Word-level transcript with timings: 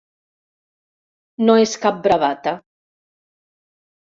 No 1.49 1.57
és 1.65 1.75
cap 1.85 1.99
bravata. 2.09 2.55